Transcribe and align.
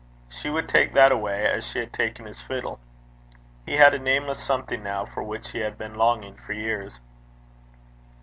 She 0.29 0.49
would 0.49 0.67
take 0.67 0.93
that 0.95 1.11
away 1.11 1.45
as 1.45 1.63
she 1.63 1.77
had 1.77 1.93
taken 1.93 2.25
his 2.25 2.41
fiddle. 2.41 2.79
He 3.67 3.73
had 3.75 3.93
a 3.93 3.99
nameless 3.99 4.39
something 4.39 4.81
now 4.81 5.05
for 5.05 5.21
which 5.21 5.51
he 5.51 5.59
had 5.59 5.77
been 5.77 5.93
longing 5.93 6.37
for 6.37 6.53
years. 6.53 6.99